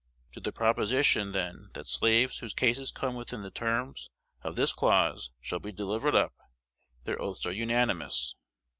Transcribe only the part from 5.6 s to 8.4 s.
delivered up," their oaths are unanimous.